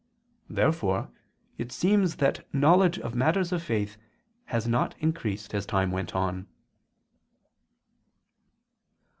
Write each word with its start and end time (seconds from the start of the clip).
Therefore 0.49 1.11
it 1.59 1.71
seems 1.71 2.15
that 2.15 2.51
knowledge 2.51 2.97
of 2.97 3.13
matters 3.13 3.51
of 3.51 3.61
faith 3.61 3.97
has 4.45 4.67
not 4.67 4.95
increased 4.97 5.53
as 5.53 5.67
time 5.67 5.91
went 5.91 6.15
on. 6.15 6.47